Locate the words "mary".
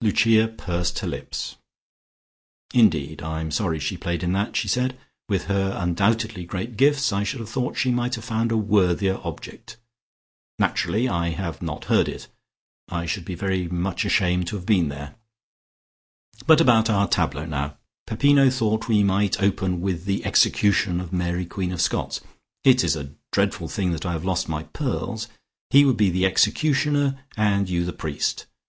21.12-21.46